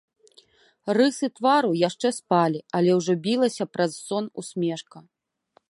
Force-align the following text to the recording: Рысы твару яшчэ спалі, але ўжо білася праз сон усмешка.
Рысы 0.97 1.27
твару 1.37 1.69
яшчэ 1.89 2.09
спалі, 2.19 2.59
але 2.79 2.91
ўжо 3.01 3.11
білася 3.27 3.65
праз 3.77 3.91
сон 4.09 4.25
усмешка. 4.43 4.99